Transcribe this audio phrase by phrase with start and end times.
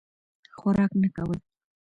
[0.57, 1.39] خوراک نه کول.